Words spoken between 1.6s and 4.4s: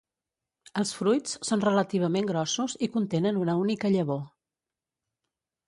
relativament grossos i contenen una única llavor.